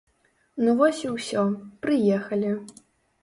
Ну, 0.63 0.73
вось 0.79 1.01
і 1.07 1.11
ўсё, 1.17 1.43
прыехалі. 1.85 2.51